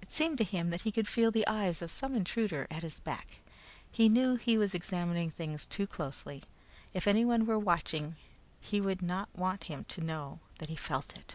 [0.00, 2.98] It seemed to him that he could feel the eyes of some intruder at his
[2.98, 3.40] back.
[3.92, 6.44] He knew he was examining things too closely:
[6.94, 8.16] if anyone were watching,
[8.58, 11.34] he did not want him to know that he felt it.